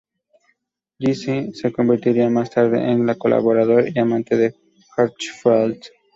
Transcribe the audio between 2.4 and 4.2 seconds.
tarde en colaborador y